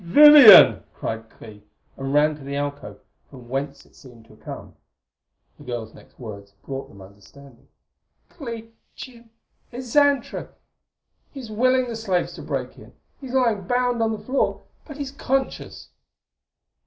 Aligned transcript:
"Vivian!" 0.03 0.81
cried 0.95 1.29
Clee, 1.29 1.61
and 1.95 2.11
ran 2.11 2.35
to 2.35 2.43
the 2.43 2.55
alcove, 2.55 2.99
from 3.29 3.47
whence 3.49 3.81
it 3.81 3.89
had 3.89 3.95
seemed 3.95 4.25
to 4.25 4.35
come. 4.35 4.75
The 5.59 5.63
girl's 5.63 5.93
next 5.93 6.17
words 6.17 6.53
brought 6.63 6.89
them 6.89 7.03
understanding. 7.03 7.67
"Clee 8.27 8.71
Jim 8.95 9.29
it's 9.71 9.91
Xantra! 9.93 10.49
He's 11.29 11.51
willing 11.51 11.87
the 11.87 11.95
slaves 11.95 12.33
to 12.33 12.41
break 12.41 12.79
in! 12.79 12.93
He's 13.19 13.33
lying 13.35 13.67
bound 13.67 14.01
on 14.01 14.11
the 14.11 14.17
floor, 14.25 14.63
but 14.87 14.97
he's 14.97 15.11
conscious!" 15.11 15.89